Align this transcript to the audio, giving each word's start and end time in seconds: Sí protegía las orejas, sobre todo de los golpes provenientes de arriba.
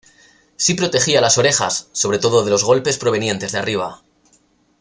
Sí 0.55 0.73
protegía 0.73 1.21
las 1.21 1.37
orejas, 1.37 1.87
sobre 1.91 2.17
todo 2.17 2.43
de 2.43 2.49
los 2.49 2.63
golpes 2.63 2.97
provenientes 2.97 3.51
de 3.51 3.59
arriba. 3.59 4.01